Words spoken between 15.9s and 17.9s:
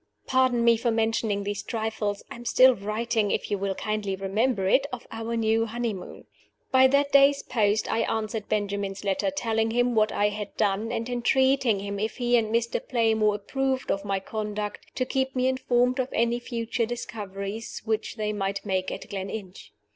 of any future discoveries